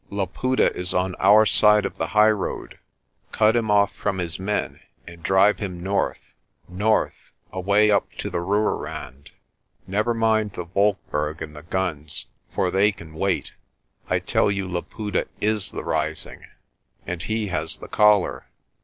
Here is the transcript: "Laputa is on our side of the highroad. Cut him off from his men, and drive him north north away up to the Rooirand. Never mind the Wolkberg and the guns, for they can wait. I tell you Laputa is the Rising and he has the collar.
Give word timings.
"Laputa 0.09 0.75
is 0.75 0.95
on 0.95 1.13
our 1.19 1.45
side 1.45 1.85
of 1.85 1.97
the 1.99 2.07
highroad. 2.07 2.79
Cut 3.31 3.55
him 3.55 3.69
off 3.69 3.93
from 3.93 4.17
his 4.17 4.39
men, 4.39 4.79
and 5.05 5.21
drive 5.21 5.59
him 5.59 5.83
north 5.83 6.33
north 6.67 7.29
away 7.51 7.91
up 7.91 8.11
to 8.13 8.31
the 8.31 8.39
Rooirand. 8.39 9.29
Never 9.85 10.15
mind 10.15 10.53
the 10.53 10.65
Wolkberg 10.65 11.39
and 11.43 11.55
the 11.55 11.61
guns, 11.61 12.25
for 12.51 12.71
they 12.71 12.91
can 12.91 13.13
wait. 13.13 13.53
I 14.09 14.17
tell 14.17 14.49
you 14.49 14.67
Laputa 14.67 15.27
is 15.39 15.69
the 15.69 15.83
Rising 15.83 16.47
and 17.05 17.21
he 17.21 17.49
has 17.49 17.77
the 17.77 17.87
collar. 17.87 18.47